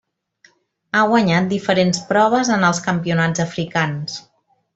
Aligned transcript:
Ha 0.99 1.03
guanyat 1.11 1.49
diferents 1.51 1.99
proves 2.13 2.51
en 2.57 2.65
els 2.71 2.81
Campionats 2.89 3.45
africans. 3.47 4.19